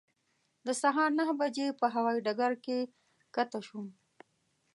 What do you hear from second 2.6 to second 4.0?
کې کښته شوم.